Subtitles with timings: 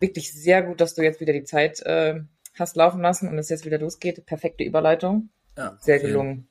[0.00, 2.20] wirklich sehr gut, dass du jetzt wieder die Zeit äh,
[2.58, 4.24] hast laufen lassen und es jetzt wieder losgeht.
[4.26, 5.30] Perfekte Überleitung.
[5.56, 6.06] Ja, Sehr okay.
[6.08, 6.48] gelungen.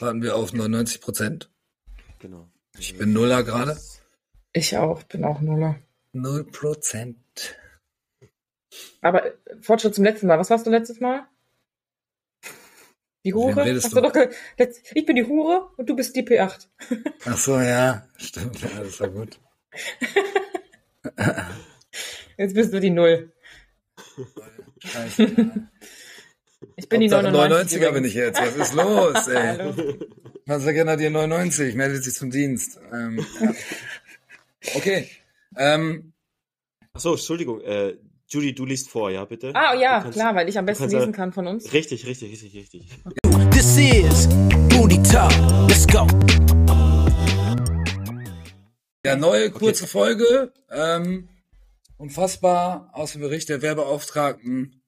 [0.00, 1.50] Warten wir auf 99 Prozent.
[2.18, 2.48] Genau.
[2.78, 3.78] Ich bin Nuller gerade.
[4.52, 5.78] Ich auch, bin auch Nuller.
[6.12, 7.18] Null Prozent.
[9.00, 10.38] Aber äh, Fortschritt zum letzten Mal.
[10.38, 11.26] Was warst du letztes Mal?
[13.24, 13.76] Die Hure?
[13.76, 14.00] Hast du?
[14.00, 14.14] du doch
[14.56, 16.66] ich bin die Hure und du bist die P8.
[17.24, 19.38] Ach so, ja, stimmt, ja, das war gut.
[22.42, 23.30] Jetzt bist du die Null.
[24.78, 25.22] Scheiße.
[26.74, 27.80] Ich bin die Hauptsache 99.
[27.80, 28.40] 99er bin ich jetzt.
[28.40, 29.56] Was ist los, ey?
[29.58, 29.74] Hallo.
[30.46, 31.76] Was vergessen die 99?
[31.76, 32.80] Meldet sich zum Dienst.
[32.92, 33.52] Ähm, ja.
[34.74, 35.08] Okay.
[35.56, 36.12] Ähm,
[36.92, 37.60] Ach so, Entschuldigung.
[37.60, 37.94] Äh,
[38.26, 39.52] Judy, du liest vor, ja, bitte?
[39.54, 41.72] Ah, ja, kannst- klar, weil ich am besten lesen kann von uns.
[41.72, 42.88] Richtig, richtig, richtig, richtig.
[43.52, 44.26] This is
[44.68, 45.30] Booty Talk.
[45.68, 46.08] Let's go.
[49.06, 50.52] ja, neue kurze Folge.
[50.72, 51.28] Ähm,
[52.02, 54.82] unfassbar aus dem Bericht der Werbeauftragten.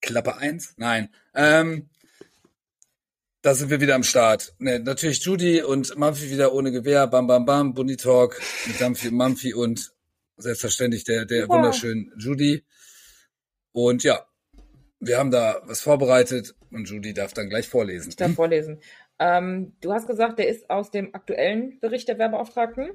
[0.00, 0.74] Klappe 1?
[0.78, 1.08] Nein.
[1.32, 1.88] Ähm,
[3.40, 4.52] da sind wir wieder am Start.
[4.58, 7.06] Ne, natürlich Judy und Mumphy wieder ohne Gewehr.
[7.06, 7.72] Bam, bam, bam.
[7.72, 9.92] Bunny Talk mit Mumphy, Mumphy und
[10.36, 11.54] selbstverständlich der, der Super.
[11.54, 12.64] wunderschönen Judy.
[13.70, 14.26] Und ja,
[14.98, 18.08] wir haben da was vorbereitet und Judy darf dann gleich vorlesen.
[18.08, 18.80] Ich darf vorlesen.
[19.20, 22.90] Ähm, du hast gesagt, der ist aus dem aktuellen Bericht der Werbeauftragten.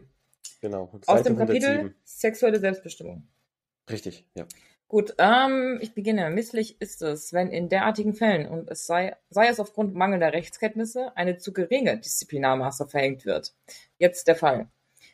[0.61, 0.89] Genau.
[0.91, 1.95] Aus Seite dem Kapitel 107.
[2.03, 3.27] Sexuelle Selbstbestimmung.
[3.89, 4.45] Richtig, ja.
[4.87, 6.29] Gut, ähm, ich beginne.
[6.31, 11.15] Misslich ist es, wenn in derartigen Fällen, und es sei, sei es aufgrund mangelnder Rechtskenntnisse,
[11.15, 13.53] eine zu geringe Disziplinarmaße verhängt wird.
[13.99, 14.67] Jetzt der Fall.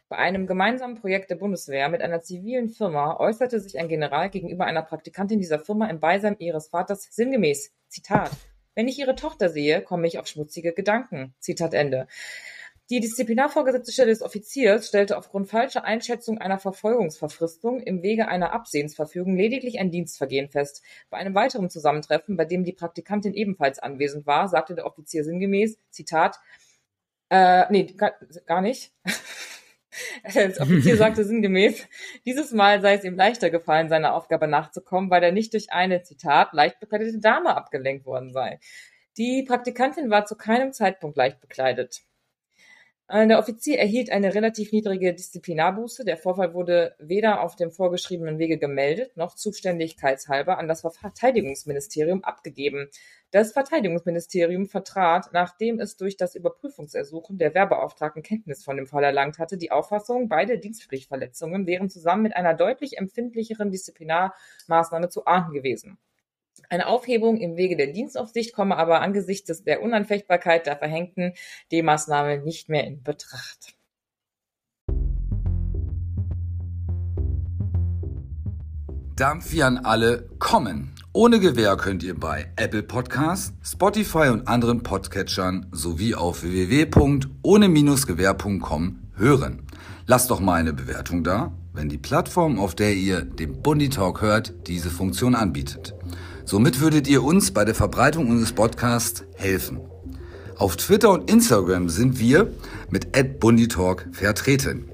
[0.08, 4.66] Bei einem gemeinsamen Projekt der Bundeswehr mit einer zivilen Firma äußerte sich ein General gegenüber
[4.66, 8.32] einer Praktikantin dieser Firma im Beisein ihres Vaters sinngemäß, Zitat,
[8.76, 11.34] wenn ich ihre Tochter sehe, komme ich auf schmutzige Gedanken.
[11.40, 12.08] Zitat Ende.
[12.92, 19.80] Die Disziplinarvorgesetzte des Offiziers stellte aufgrund falscher Einschätzung einer Verfolgungsverfristung im Wege einer Absehensverfügung lediglich
[19.80, 20.84] ein Dienstvergehen fest.
[21.10, 25.80] Bei einem weiteren Zusammentreffen, bei dem die Praktikantin ebenfalls anwesend war, sagte der Offizier sinngemäß,
[25.90, 26.40] Zitat,
[27.30, 28.14] äh, nee, gar,
[28.46, 28.94] gar nicht.
[30.36, 31.88] Der Offizier sagte sinngemäß,
[32.26, 36.04] dieses Mal sei es ihm leichter gefallen, seiner Aufgabe nachzukommen, weil er nicht durch eine,
[36.04, 38.60] Zitat, leicht bekleidete Dame abgelenkt worden sei.
[39.18, 42.02] Die Praktikantin war zu keinem Zeitpunkt leicht bekleidet.
[43.08, 46.06] Der Offizier erhielt eine relativ niedrige Disziplinarbuße.
[46.06, 52.90] Der Vorfall wurde weder auf dem vorgeschriebenen Wege gemeldet, noch zuständigkeitshalber an das Verteidigungsministerium abgegeben.
[53.30, 59.38] Das Verteidigungsministerium vertrat, nachdem es durch das Überprüfungsersuchen der Werbeauftragten Kenntnis von dem Fall erlangt
[59.38, 66.00] hatte, die Auffassung, beide Dienstpflichtverletzungen wären zusammen mit einer deutlich empfindlicheren Disziplinarmaßnahme zu ahnden gewesen.
[66.70, 71.34] Eine Aufhebung im Wege der Dienstaufsicht komme aber angesichts der Unanfechtbarkeit der verhängten
[71.72, 73.76] D-Maßnahme nicht mehr in Betracht.
[79.16, 80.92] Dampf an alle kommen.
[81.14, 89.62] Ohne Gewehr könnt ihr bei Apple Podcasts, Spotify und anderen Podcatchern sowie auf www.ohne-gewehr.com hören.
[90.06, 94.22] Lasst doch mal eine Bewertung da, wenn die Plattform, auf der ihr den Bundy Talk
[94.22, 95.95] hört, diese Funktion anbietet.
[96.46, 99.80] Somit würdet ihr uns bei der Verbreitung unseres Podcasts helfen.
[100.58, 102.54] Auf Twitter und Instagram sind wir
[102.92, 103.08] mit
[103.40, 104.86] @bundytalk vertreten.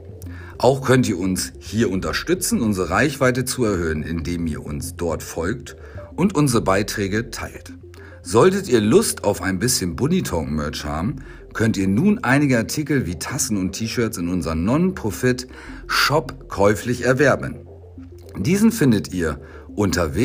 [0.57, 5.75] Auch könnt ihr uns hier unterstützen, unsere Reichweite zu erhöhen, indem ihr uns dort folgt
[6.15, 7.73] und unsere Beiträge teilt.
[8.21, 11.17] Solltet ihr Lust auf ein bisschen Bunny Merch haben,
[11.53, 15.47] könnt ihr nun einige Artikel wie Tassen und T-Shirts in unserem Non-Profit
[15.87, 17.67] Shop käuflich erwerben.
[18.37, 19.41] Diesen findet ihr
[19.75, 20.15] unter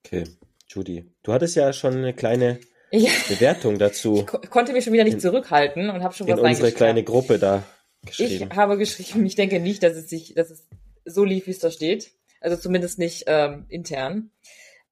[0.05, 0.25] Okay,
[0.67, 1.05] Judy.
[1.23, 2.59] Du hattest ja schon eine kleine
[2.91, 6.33] Ja, Bewertung dazu ich ko konnte mich schon wieder nicht zurückhalten und habe schon in
[6.33, 6.77] was unsere reingeschrieben.
[6.77, 7.63] kleine Gruppe da
[8.03, 8.55] Ich geschrieben.
[8.55, 10.67] habe geschrieben, ich denke nicht, dass es sich, dass es
[11.05, 12.11] so lief, wie es da steht.
[12.41, 14.29] Also zumindest nicht ähm, intern.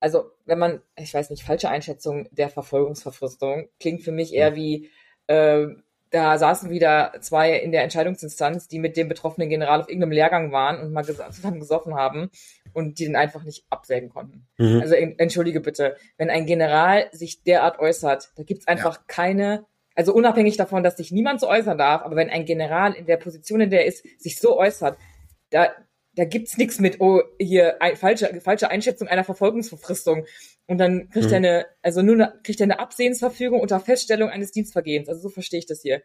[0.03, 4.90] Also wenn man, ich weiß nicht, falsche Einschätzung der Verfolgungsverfristung klingt für mich eher wie,
[5.28, 5.67] äh,
[6.09, 10.52] da saßen wieder zwei in der Entscheidungsinstanz, die mit dem betroffenen General auf irgendeinem Lehrgang
[10.52, 12.29] waren und mal zusammen gesoffen haben
[12.73, 14.46] und die den einfach nicht absägen konnten.
[14.58, 14.82] Mhm.
[14.82, 19.66] Also en- entschuldige bitte, wenn ein General sich derart äußert, da gibt's einfach keine,
[19.96, 23.17] also unabhängig davon, dass sich niemand so äußern darf, aber wenn ein General in der
[23.17, 24.97] Position, in der er ist, sich so äußert,
[25.49, 25.70] da,
[26.15, 30.25] da gibt's nichts mit, oh, hier ein, falsche, falsche Einschätzung einer Verfolgungsverfristung.
[30.67, 31.45] Und dann kriegt er Mhm.
[31.45, 35.09] eine, also nur eine, kriegt er eine Absehensverfügung unter Feststellung eines Dienstvergehens.
[35.09, 36.03] Also so verstehe ich das hier.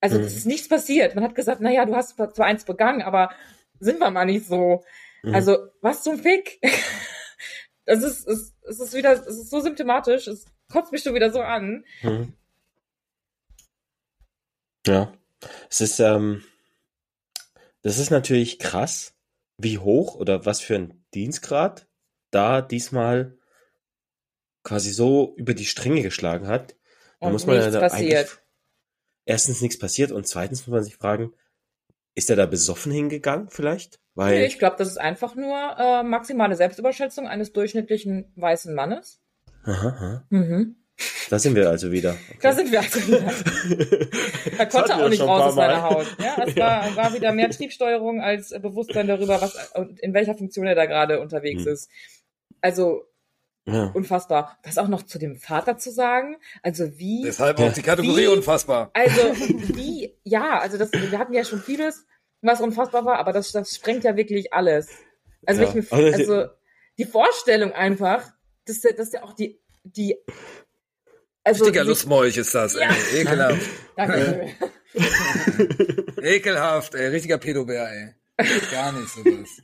[0.00, 0.24] Also Mhm.
[0.24, 1.14] es ist nichts passiert.
[1.14, 3.30] Man hat gesagt, na ja, du hast zwar eins begangen, aber
[3.78, 4.84] sind wir mal nicht so.
[5.22, 5.34] Mhm.
[5.34, 6.60] Also, was zum Fick?
[7.88, 11.30] Das ist, es, es ist wieder, es ist so symptomatisch, es kotzt mich schon wieder
[11.30, 11.84] so an.
[12.02, 12.32] Mhm.
[14.86, 15.12] Ja,
[15.70, 16.42] es ist, ähm,
[17.82, 19.14] das ist natürlich krass,
[19.58, 21.88] wie hoch oder was für ein Dienstgrad
[22.30, 23.38] da diesmal
[24.62, 26.76] quasi so über die Stränge geschlagen hat.
[27.20, 28.42] Da Und muss man ja passiert.
[29.24, 31.32] erstens nichts passiert und zweitens muss man sich fragen,
[32.14, 34.00] ist er da besoffen hingegangen vielleicht?
[34.14, 39.20] Weil, Nee, ich glaube, das ist einfach nur äh, maximale Selbstüberschätzung eines durchschnittlichen weißen Mannes.
[39.64, 40.76] aha, aha, Mhm.
[41.30, 42.16] Da sind wir also wieder.
[42.40, 43.22] Da sind wir also wieder.
[44.58, 45.82] Er Das konnte auch nicht raus aus seiner.
[45.82, 46.06] Haut.
[46.18, 50.66] Ja, es war, war wieder mehr Triebsteuerung als Bewusstsein darüber, was und in welcher Funktion
[50.66, 51.72] er da gerade unterwegs Hm.
[51.72, 51.90] ist.
[52.60, 53.04] Also
[53.66, 53.90] Ja.
[53.94, 54.58] unfassbar.
[54.62, 56.36] Das auch noch zu dem Vater zu sagen.
[56.62, 57.68] Also wie Deshalb Ja.
[57.68, 58.28] auch die Kategorie Wie?
[58.28, 58.90] unfassbar.
[58.94, 59.20] Also,
[59.76, 62.06] wie, ja, also das, wir hatten ja schon vieles,
[62.40, 64.88] was unfassbar war, aber das, das sprengt ja wirklich alles.
[65.44, 65.74] Also, Ja.
[65.74, 66.48] wenn ich mir, Also, also
[66.98, 68.22] die Vorstellung einfach,
[68.66, 70.16] dass der, dass der auch die, die,
[71.46, 72.88] also, Richtiger Lustmolch ist das, Ja.
[73.12, 73.20] ey.
[73.22, 73.60] Ekelhaft.
[73.96, 74.48] Danke.
[76.22, 77.06] Ekelhaft, ey.
[77.08, 78.14] Richtiger Pedobär, ey.
[78.70, 79.62] Gar nicht sowas.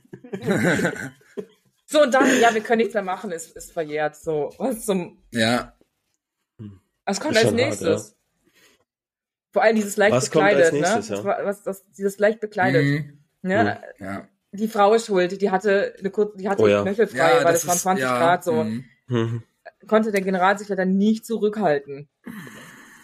[1.85, 5.21] So, und dann, ja, wir können nichts mehr machen, ist, ist verjährt, so, was zum,
[5.31, 5.77] Ja.
[7.05, 8.15] was kommt als schon hart, nächstes?
[9.51, 11.29] Vor allem dieses leicht Was kommt als bekleidet, nächstes, ne?
[11.37, 11.45] ja?
[11.45, 13.19] Was, das, dieses leicht bekleidet, Mhm.
[13.43, 13.79] ne?
[13.99, 14.27] Ja.
[14.51, 16.81] Die Frau ist schuld, die hatte eine kurze, die hatte Oh die ja.
[16.81, 18.63] Knöchel frei, ja, weil es waren ist- 20 ja, Grad, so.
[19.07, 19.43] mhm.
[19.87, 22.09] Konnte der Generalsekretär nicht zurückhalten.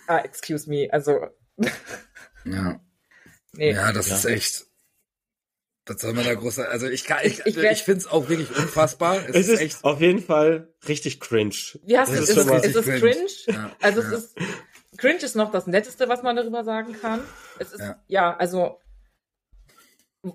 [0.07, 1.27] Ah, excuse me, also,
[2.45, 2.79] Ja.
[3.53, 3.71] nee.
[3.73, 4.15] Ja, das Ja.
[4.15, 4.65] ist echt.
[5.85, 8.07] Was soll man da groß Also ich kann, ich, Ich- ich, ich werd- finde es
[8.07, 9.27] auch wirklich unfassbar.
[9.27, 9.83] Es, Es ist echt.
[9.83, 11.55] auf jeden Fall richtig cringe.
[11.83, 12.99] Wie hast du, Das ist, ist es, ist es cringe?
[12.99, 13.27] cringe.
[13.47, 14.17] Ja, Also es ja.
[14.17, 14.35] ist,
[14.97, 17.21] cringe ist noch das Netteste, was man darüber sagen kann.
[17.57, 18.37] Es ist, ja, Ja.
[18.37, 18.79] also,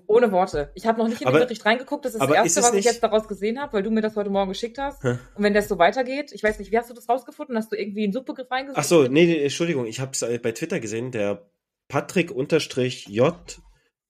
[0.07, 0.71] ohne Worte.
[0.73, 2.69] Ich habe noch nicht in den Aber- Bericht reingeguckt, das ist das Erste, ist was
[2.69, 5.03] ich nicht- jetzt daraus gesehen habe, weil du mir das heute Morgen geschickt hast.
[5.03, 5.17] Hä?
[5.35, 7.55] Und wenn das so weitergeht, ich weiß nicht, wie hast du das rausgefunden?
[7.55, 8.79] Hast du irgendwie einen Suchbegriff reingesucht?
[8.79, 11.45] Ach so, nee, nee, Entschuldigung, ich habe es bei Twitter gesehen, der
[11.87, 13.35] Patrick unterstrich J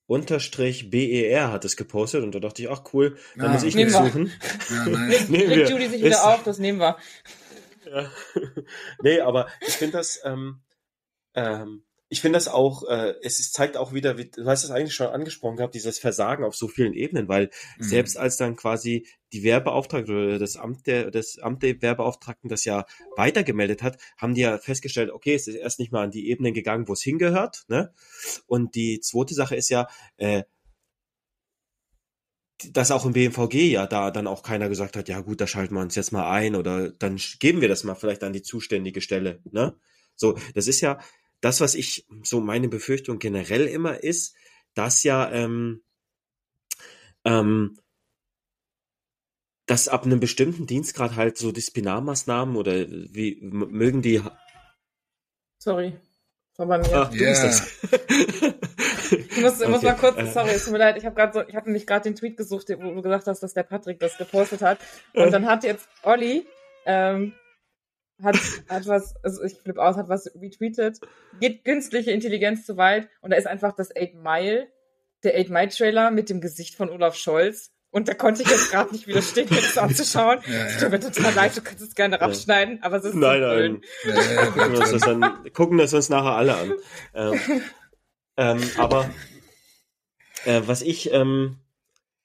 [0.07, 3.75] unterstrich BER hat es gepostet und da dachte ich, ach cool, da Ah, muss ich
[3.75, 4.31] nichts suchen.
[4.69, 5.25] Ja, nein.
[5.29, 5.67] Nehmen wir.
[5.67, 6.95] Judy sich Ist- wieder auf, das nehmen wir.
[7.91, 8.11] Ja.
[9.03, 10.61] nee, aber ich finde das, ähm,
[11.33, 11.83] ähm,
[12.15, 14.95] ich finde das auch, äh, es ist, zeigt auch wieder, wie, du hast es eigentlich
[14.95, 17.83] schon angesprochen gehabt, dieses Versagen auf so vielen Ebenen, weil Mhm.
[17.83, 22.63] selbst als dann quasi die Wehrbeauftragte oder das Amt der, das Amt der Wehrbeauftragten das
[22.63, 22.85] ja
[23.17, 26.53] weitergemeldet hat, haben die ja festgestellt, okay, es ist erst nicht mal an die Ebenen
[26.53, 27.93] gegangen, wo es hingehört, ne?
[28.47, 30.43] Und die zweite Sache ist ja, äh,
[32.71, 35.75] dass auch im BMVG ja da dann auch keiner gesagt hat, ja gut, da schalten
[35.75, 39.01] wir uns jetzt mal ein oder dann geben wir das mal vielleicht an die zuständige
[39.01, 39.75] Stelle, ne?
[40.15, 40.97] So, das ist ja
[41.45, 44.35] das, was ich, so meine Befürchtung generell immer ist,
[44.73, 45.83] dass ja, ähm,
[47.23, 47.77] ähm,
[49.67, 54.23] dass ab einem bestimmten Dienstgrad halt so Disziplinarmaßnahmen oder wie mögen die
[55.59, 55.95] Sorry.
[56.57, 56.89] Bei mir.
[56.93, 57.47] Ach, du bist Ja.
[57.47, 57.67] das.
[59.11, 60.31] Ich muss, ich muss Okay, mal kurz, äh.
[60.31, 62.37] sorry, es tut mir leid, ich habe gerade so, ich habe nämlich gerade den Tweet
[62.37, 64.79] gesucht, wo du gesagt hast, dass der Patrick das gepostet hat.
[65.13, 66.47] Und dann hat jetzt Olli,
[66.87, 67.33] ähm,
[68.21, 68.37] hat,
[68.69, 70.99] hat was, also ich flipp aus, hat was retweetet,
[71.39, 74.67] geht künstliche Intelligenz zu weit und da ist einfach das 8 Mile,
[75.23, 77.71] der 8 Mile Trailer mit dem Gesicht von Olaf Scholz.
[77.91, 80.39] Und da konnte ich jetzt gerade nicht widerstehen, mir das anzuschauen.
[80.47, 80.79] Ja, Es ja.
[80.81, 83.81] tut mir total leid, du kannst es gerne rausschneiden, aber es ist Nein, so nein.
[84.03, 86.73] Ja, ja, gucken, wir uns das dann, gucken das uns nachher alle an.
[87.13, 87.39] Ähm,
[88.35, 89.09] ähm, aber
[90.43, 91.57] äh, was ich, ähm,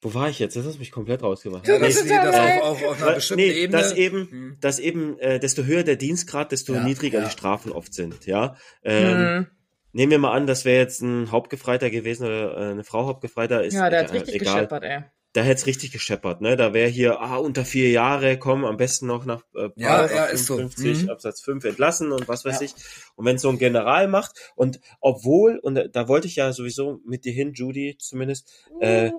[0.02, 0.56] wo war ich jetzt?
[0.56, 1.66] Das hast mich komplett rausgemacht.
[1.68, 3.78] Ja, dass Tut sie mir das auf, auf, auf einer bestimmten nee, Ebene.
[3.82, 4.56] dass eben, Hm.
[4.60, 7.24] dass eben, äh, desto höher der Dienstgrad, desto Ja, niedriger ja.
[7.26, 8.56] die Strafen oft sind, ja.
[8.82, 9.46] Ähm, Mhm.
[9.92, 13.64] Nehmen wir mal an, das wäre jetzt ein Hauptgefreiter gewesen oder äh, eine Frau Hauptgefreiter,
[13.64, 14.54] ist Ja, der hat äh, richtig egal.
[14.54, 15.00] gescheppert, ey.
[15.32, 16.56] Da hätte es richtig gescheppert, ne?
[16.56, 20.16] Da wäre hier, ah, unter vier Jahre, komm, am besten noch nach äh, Ja, Paragraph
[20.16, 20.56] ja, ist so.
[20.56, 21.10] 55 Mhm.
[21.10, 22.66] Absatz 5 entlassen und was weiß Ja.
[22.66, 22.74] ich.
[23.16, 27.00] Und wenn so ein General macht und obwohl, und da- da wollte ich ja sowieso
[27.04, 28.48] mit dir hin, Judy zumindest,
[28.80, 29.10] äh,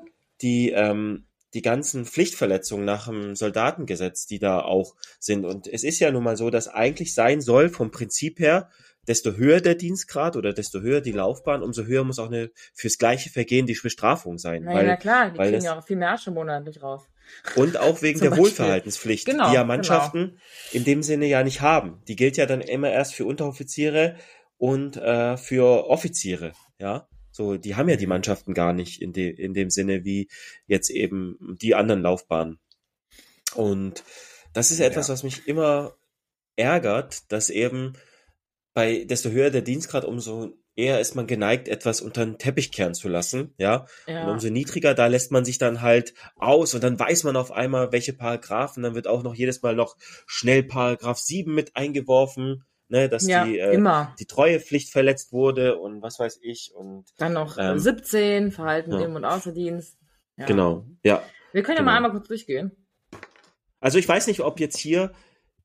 [0.42, 5.46] die, ähm, die ganzen Pflichtverletzungen nach dem Soldatengesetz, die da auch sind.
[5.46, 8.70] Und es ist ja nun mal so, dass eigentlich sein soll, vom Prinzip her,
[9.08, 12.98] desto höher der Dienstgrad oder desto höher die Laufbahn, umso höher muss auch eine fürs
[12.98, 14.64] gleiche Vergehen die Bestrafung sein.
[14.64, 17.02] Naja, weil, na klar, die kriegen ja auch viel mehr Asche monatlich raus.
[17.56, 18.46] und auch wegen der Beispiel.
[18.46, 19.74] Wohlverhaltenspflicht, Genau, die ja genau.
[19.74, 20.40] Mannschaften
[20.72, 22.02] in dem Sinne ja nicht haben.
[22.08, 24.16] Die gilt ja dann immer erst für Unteroffiziere
[24.58, 27.08] und äh, für Offiziere, ja.
[27.42, 30.30] So, die haben ja die Mannschaften gar nicht in, de in dem Sinne wie
[30.68, 32.60] jetzt eben die anderen Laufbahnen.
[33.56, 34.04] Und
[34.54, 35.96] das ist etwas, was mich immer
[36.56, 37.94] ärgert, dass eben
[38.76, 42.94] bei desto höher der Dienstgrad, umso eher ist man geneigt, etwas unter den Teppich kehren
[42.94, 43.88] zu lassen, ja.
[44.06, 44.26] Ja.
[44.26, 47.52] Und umso niedriger, da lässt man sich dann halt aus und dann weiß man auf
[47.52, 52.66] einmal, welche Paragraphen, dann wird auch noch jedes Mal noch schnell Paragraph 7 mit eingeworfen,
[52.92, 54.14] ne, dass ja, die, äh, immer.
[54.20, 58.92] die Treuepflicht verletzt wurde und was weiß ich und Dann noch äh, ähm, 17, Verhalten
[58.92, 59.00] ja.
[59.02, 59.98] im und Außerdienst.
[60.38, 60.46] Ja.
[60.46, 61.24] genau, ja.
[61.54, 61.92] Wir können ja Genau.
[61.92, 62.72] mal einmal kurz durchgehen.
[63.80, 65.12] Also ich weiß nicht, ob jetzt hier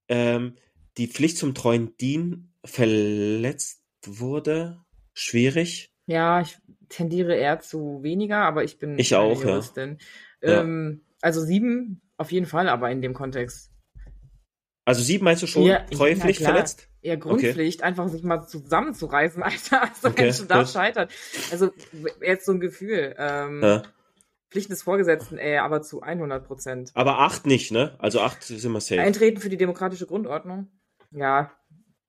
[0.08, 0.56] ähm,
[0.96, 4.80] die Pflicht zum treuen Dienen verletzt wurde.
[5.12, 5.92] Schwierig.
[6.06, 6.56] Ja, ich
[6.88, 9.50] tendiere eher zu weniger, aber ich bin Ich auch, ja.
[9.50, 9.98] Juristin.
[10.42, 10.60] Ja.
[10.60, 13.72] Ähm, also sieben auf jeden Fall, aber in dem Kontext.
[14.84, 16.88] Also sieben meinst du schon Ja, Treuepflicht verletzt?
[17.06, 19.82] Eher Grundpflicht, einfach sich mal zusammenzureißen, Alter.
[19.82, 20.68] Also Okay, wenn schon da gut.
[20.70, 21.12] scheitert.
[21.50, 21.70] Also
[22.22, 23.14] jetzt so ein Gefühl.
[23.18, 23.82] Ähm, Ja.
[24.50, 26.90] Pflichten des Vorgesetzten, ey, aber zu 100 Prozent.
[26.94, 27.96] Aber acht nicht, ne?
[27.98, 29.00] Also acht sind wir safe.
[29.00, 30.68] Eintreten für die demokratische Grundordnung.
[31.10, 31.50] Ja,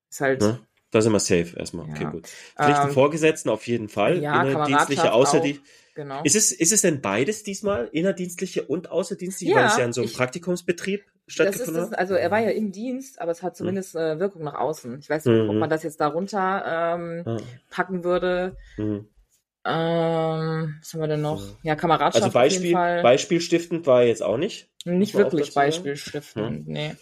[0.09, 0.41] ist halt.
[0.41, 0.59] Ne?
[0.91, 1.89] Da sind wir safe erstmal.
[1.89, 2.09] Okay, Ja.
[2.11, 2.27] gut.
[2.27, 4.21] Pflichten Ähm, Vorgesetzten auf jeden Fall.
[4.21, 5.43] ja, Innerdienstliche, Kameradschaft außer auch.
[5.43, 5.59] die.
[5.95, 6.21] Genau.
[6.23, 7.89] Ist es, ist es denn beides diesmal?
[7.91, 9.51] Innerdienstliche und außerdienstliche?
[9.53, 11.99] Ja, weil es ja in so einem ich- Praktikumsbetrieb stattgefunden hat?
[11.99, 14.99] also er war ja im Dienst, aber es hat zumindest äh, Wirkung nach außen.
[14.99, 15.59] Ich weiß nicht, ob Mhm.
[15.59, 16.63] man das jetzt darunter
[16.95, 17.37] ähm, Ja.
[17.69, 18.55] packen würde.
[18.77, 19.07] Mhm.
[19.65, 21.43] Ähm, was haben wir denn noch?
[21.63, 22.71] Ja, Kameradschaft Also Beispiel.
[22.73, 24.69] Beispielstiftend war er jetzt auch nicht.
[24.85, 26.95] Nicht wirklich beispielstiftend, nee.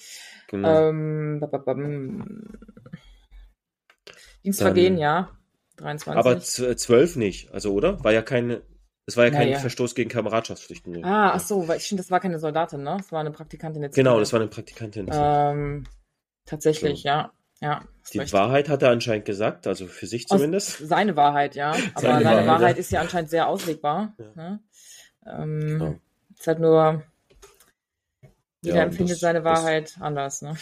[0.47, 0.89] Genau.
[0.89, 2.57] Ähm, ba- ba- bam.
[4.43, 5.29] Dienstvergehen, Dann- ja.
[5.77, 6.17] 23.
[6.17, 8.03] Aber zwölf nicht, also oder?
[8.03, 8.61] War ja keine,
[9.07, 9.59] es war ja kein Naja.
[9.59, 10.91] Verstoß gegen Kameradschaftspflichten.
[10.93, 11.03] nee.
[11.03, 12.95] ah, ach so, weil ich finde, das war keine Soldatin, ne?
[12.97, 13.95] Das war eine Praktikantin jetzt.
[13.95, 15.07] Genau, das war eine Praktikantin.
[15.11, 15.85] Ähm,
[16.45, 17.31] tatsächlich, ja.
[17.61, 17.85] Ja.
[18.01, 18.33] hast Die recht.
[18.33, 20.77] Wahrheit hat er anscheinend gesagt, also für sich Aus- zumindest.
[20.87, 21.69] Seine Wahrheit, ja.
[21.71, 22.79] Aber Seine seine, Wahrheit, Wahrheit, ja.
[22.81, 24.13] ist ja anscheinend sehr auslegbar.
[24.17, 24.31] Ja.
[24.35, 24.59] Ne?
[25.25, 25.95] Ähm, Genau.
[26.37, 27.03] Ist halt nur,
[28.61, 30.57] jeder Ja, empfindet das- seine das- Wahrheit anders, ne?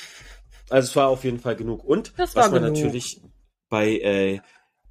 [0.70, 1.84] Also es war auf jeden Fall genug.
[1.84, 2.78] Und Das was war man genug.
[2.78, 3.22] natürlich
[3.70, 4.40] bei, äh,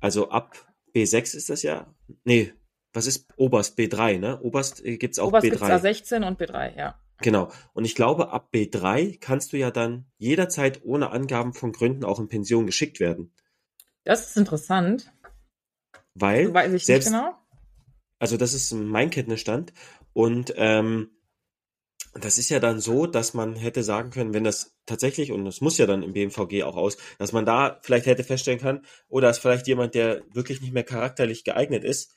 [0.01, 0.55] also ab
[0.95, 1.87] B6 ist das ja,
[2.25, 2.53] nee,
[2.93, 4.41] was ist Oberst B3, ne?
[4.41, 5.81] Oberst äh, gibt's auch Oberst gibt's B3.
[5.81, 6.99] A16 und B3, ja.
[7.23, 7.51] Genau.
[7.73, 12.19] Und ich glaube, ab B3 kannst du ja dann jederzeit ohne Angaben von Gründen auch
[12.19, 13.33] in Pension geschickt werden.
[14.05, 15.13] Das ist interessant.
[16.15, 17.35] Weil, So weiß ich selbst, nicht genau.
[18.19, 19.73] also das ist mein Kenntnisstand.
[20.13, 21.11] Und ähm,
[22.15, 25.63] das ist ja dann so, dass man hätte sagen können, wenn das tatsächlich, und das
[25.63, 29.31] muss ja dann im BMVG auch aus, dass man da vielleicht hätte feststellen können, oder
[29.31, 32.15] ist vielleicht jemand, der wirklich nicht mehr charakterlich geeignet ist.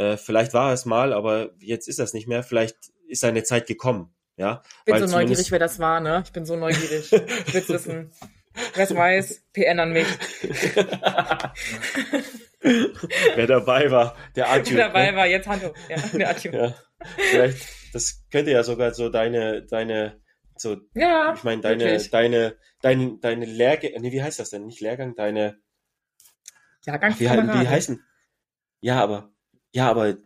[0.00, 2.42] Äh, vielleicht war es mal, aber jetzt ist das nicht mehr.
[2.42, 2.76] Vielleicht
[3.06, 4.14] ist seine Zeit gekommen.
[4.36, 6.22] Ja, Ich bin so neugierig, wer das war, ne?
[6.24, 7.12] Ich bin so neugierig.
[7.12, 8.10] Ich will's wissen.
[8.74, 10.08] Wer es weiß, PN an mich.
[12.62, 14.76] wer dabei war, der Adju.
[14.76, 15.16] Wer dabei ne?
[15.16, 15.74] war, jetzt Hand hoch.
[15.88, 16.52] Ja, der Adju.
[16.52, 16.74] Ja,
[17.30, 20.20] vielleicht, das könnte ja sogar so deine, deine,
[20.56, 22.10] so, Ja, ich meine, deine, wirklich.
[22.10, 24.66] deine, deine, deine Lehrgänge, nee, wie heißt das denn?
[24.66, 25.58] Nicht Lehrgang, deine,
[26.84, 27.60] wie, hei- Jahrgangskameraden.
[27.62, 28.04] wie heißen?
[28.80, 29.32] Ja, aber,
[29.72, 30.16] ja, aber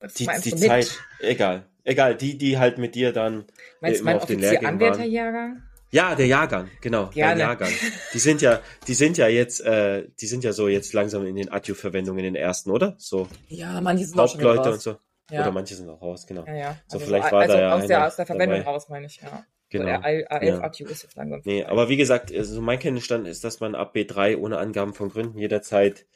[0.00, 0.56] Was die, die?
[0.56, 3.44] Zeit, egal, egal, die, die halt mit dir dann,
[3.80, 5.62] Meinst du immer mein auf den Lehrgängen Offizier-Anwärterjahrgang?
[5.92, 7.34] ja, der Jahrgang, genau, Gerne.
[7.36, 7.72] der Jahrgang.
[8.14, 11.36] Die sind ja, die sind ja jetzt, äh, die sind ja so jetzt langsam in
[11.36, 12.94] den Adju-Verwendungen in den ersten, oder?
[12.98, 14.96] So Ja, manche sind auch schon Hauptleute und so.
[15.30, 15.42] Ja.
[15.42, 16.44] Oder manche sind auch raus, genau.
[16.46, 16.76] Ja, ja.
[16.88, 18.70] So, vielleicht war also da ja aus der, aus der Verwendung dabei.
[18.70, 19.44] raus, meine ich, ja.
[19.68, 19.84] Genau.
[19.84, 20.60] So, der A11 Ja.
[20.60, 21.40] ATU ist jetzt langsam.
[21.44, 25.08] Nee, aber wie gesagt, also mein Kenntnisstand ist, dass man ab B3 ohne Angaben von
[25.10, 26.06] Gründen jederzeit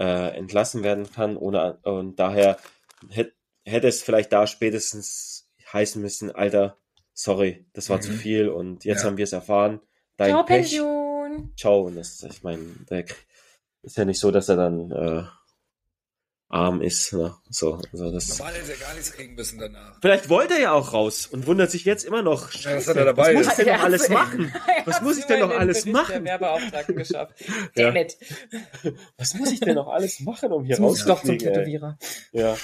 [0.00, 2.56] äh, entlassen werden kann, ohne und daher
[3.10, 3.32] hätte
[3.64, 6.78] hätte es vielleicht da spätestens heißen müssen, Alter,
[7.12, 8.02] sorry, das war Mhm.
[8.02, 9.08] zu viel und jetzt Ja.
[9.08, 9.80] haben wir es erfahren.
[10.16, 10.70] Dein Ciao, Pech.
[10.70, 11.52] Pension!
[11.56, 11.82] Ciao.
[11.82, 12.60] Und das, ich meine,
[13.82, 15.22] ist ja nicht so, dass er dann äh,
[16.50, 17.12] arm ist.
[17.12, 17.34] Ne?
[17.48, 18.38] So, also das.
[18.38, 19.98] Normal hätte er gar nichts kriegen müssen danach.
[20.00, 22.52] Vielleicht wollte er ja auch raus und wundert sich jetzt immer noch.
[22.52, 23.34] Ja, er dabei.
[23.34, 24.52] Was muss ich denn Er noch alles machen?
[24.84, 26.24] Was muss ich denn noch alles machen?
[27.74, 28.16] Damn it.
[29.16, 31.54] Was muss ich denn noch alles machen, um hier ich doch zum rauszufliegen?
[31.54, 31.98] Tätowierer.
[32.32, 32.56] Ja.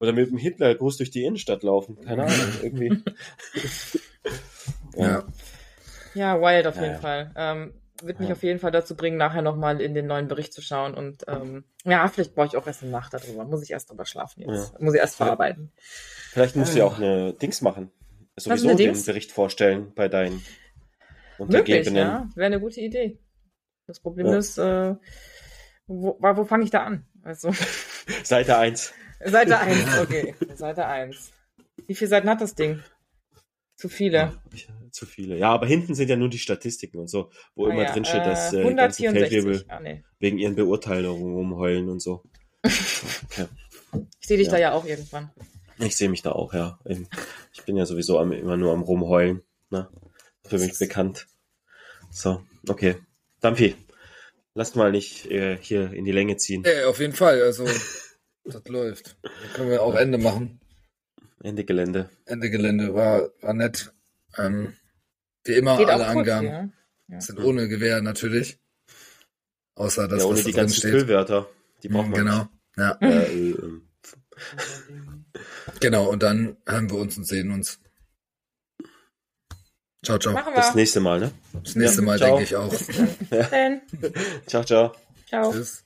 [0.00, 2.00] Oder mit dem Hitler groß durch die Innenstadt laufen.
[2.00, 3.02] Keine Ahnung, irgendwie.
[4.96, 5.24] Ja.
[6.14, 7.00] Ja, wild auf Ja, jeden ja.
[7.00, 7.32] Fall.
[7.36, 8.34] Ähm, wird mich Ja.
[8.34, 10.94] auf jeden Fall dazu bringen, nachher nochmal in den neuen Bericht zu schauen.
[10.94, 13.44] Und ähm, ja, vielleicht brauche ich auch erst eine Nacht darüber.
[13.44, 14.78] Muss ich erst drüber schlafen jetzt.
[14.80, 15.24] Muss ich erst Ja.
[15.26, 15.72] verarbeiten.
[16.32, 17.90] Vielleicht musst du ja auch eine Dings machen.
[18.36, 19.04] Sowieso den Dings?
[19.04, 20.46] Bericht vorstellen bei deinen Möglich,
[21.38, 21.94] Untergebenen.
[21.96, 22.28] ja.
[22.34, 23.18] Wäre eine gute Idee.
[23.86, 24.36] Das Problem Ja.
[24.38, 24.94] ist, äh,
[25.86, 27.06] wo, wo fange ich da an?
[27.22, 27.52] Also,
[28.22, 28.92] Seite 1.
[29.24, 30.34] Seite 1, okay.
[30.54, 31.32] Seite 1.
[31.86, 32.82] Wie viele Seiten hat das Ding?
[33.80, 34.34] Zu viele.
[34.90, 35.38] Zu viele.
[35.38, 38.04] Ja, aber hinten sind ja nur die Statistiken und so, wo Ah immer ja, drin
[38.04, 39.10] steht, dass äh, äh, 164.
[39.30, 40.04] Feldwebel Ah, nee.
[40.18, 42.22] wegen ihren Beurteilungen rumheulen und so.
[42.62, 43.46] Okay.
[44.20, 44.52] Ich sehe dich Ja.
[44.52, 45.30] da ja auch irgendwann.
[45.78, 46.78] Ich sehe mich da auch, ja.
[46.84, 47.08] Eben.
[47.54, 49.42] Ich bin ja sowieso am, immer nur am Rumheulen.
[49.70, 49.88] Ne?
[50.44, 51.26] Für mich bekannt.
[52.10, 52.96] So, okay.
[53.40, 53.74] Dampfi,
[54.52, 56.64] Lasst mal nicht äh, hier in die Länge ziehen.
[56.66, 57.40] Ja, auf jeden Fall.
[57.40, 57.64] Also,
[58.44, 59.16] das läuft.
[59.22, 60.60] Dann können wir auch Ende machen.
[61.42, 62.10] Ende Gelände.
[62.26, 63.92] Ende Gelände war, war nett.
[64.36, 64.74] Ähm,
[65.44, 66.72] wie immer, Geht alle kurz, Angaben
[67.08, 67.20] ja.
[67.20, 68.58] sind ohne Gewehr natürlich.
[69.74, 70.90] Außer das, ja, ohne was die ganzen steht.
[70.90, 71.48] Füllwörter.
[71.82, 72.48] Die braucht Mhm, man genau.
[72.76, 72.98] Ja.
[73.00, 73.88] Äh, äh, ähm,
[75.80, 76.08] genau.
[76.10, 77.80] Und dann hören wir uns und sehen uns.
[80.04, 80.34] Ciao, ciao.
[80.54, 80.76] Das wir.
[80.76, 81.32] nächste Mal, ne?
[81.62, 82.28] Das nächste Ja, Mal ciao.
[82.36, 82.70] denke ich auch.
[82.70, 82.86] Bis
[83.50, 83.82] dann.
[84.46, 84.94] Ciao, ciao.
[85.26, 85.52] Ciao.
[85.52, 85.84] Tschüss.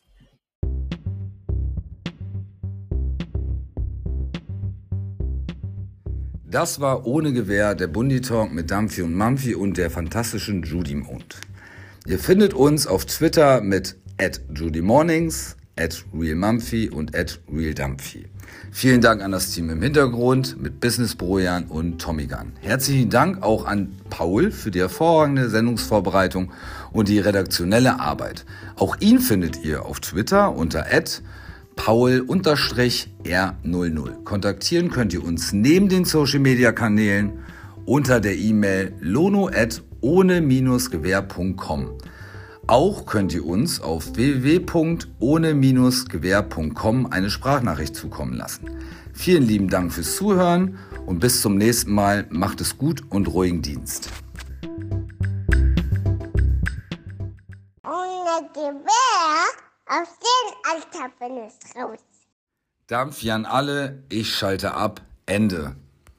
[6.54, 10.94] Das war ohne Gewehr der Bundi Talk mit Dampfi und Mampfi und der fantastischen Judy
[10.94, 11.40] Mond.
[12.06, 13.96] Ihr findet uns auf Twitter mit
[14.54, 18.26] @judymornings, @realmumphy und @realdampfi.
[18.70, 22.52] Vielen Dank an das Team im Hintergrund mit Business Brojan und Tommy Gunn.
[22.60, 26.52] Herzlichen Dank auch an Paul für die hervorragende Sendungsvorbereitung
[26.92, 28.44] und die redaktionelle Arbeit.
[28.76, 30.86] Auch ihn findet ihr auf Twitter unter
[31.76, 34.24] paul-r00.
[34.24, 37.44] Kontaktieren könnt ihr uns neben den Social Media Kanälen
[37.86, 41.98] unter der E-Mail lono@ohne-gewehr.com.
[42.66, 48.70] Auch könnt ihr uns auf www.ohne-gewehr.com eine Sprachnachricht zukommen lassen.
[49.12, 52.24] Vielen lieben Dank fürs Zuhören und bis zum nächsten Mal.
[52.30, 54.08] Macht es gut und ruhigen Dienst.
[57.84, 59.44] Ohne Gewehr
[59.86, 61.98] auf den Alter bin ich raus.
[62.86, 65.00] Dampf an alle, ich schalte ab.
[65.26, 65.76] Ende.